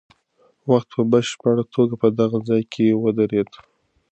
[0.69, 3.49] وخت په بشپړه توګه په دغه ځای کې ودرېد.